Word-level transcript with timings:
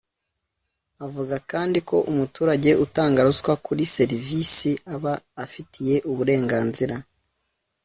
Avuga 1.05 1.35
kandi 1.51 1.77
ko 1.89 1.97
umuturage 2.11 2.69
utanga 2.85 3.19
ruswa 3.27 3.53
kuri 3.65 3.83
serivisi 3.95 4.71
aba 4.93 5.13
afitiye 5.43 5.95
uburenganzira 6.11 6.95